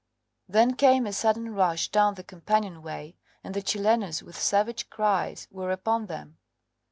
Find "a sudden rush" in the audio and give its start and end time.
1.05-1.89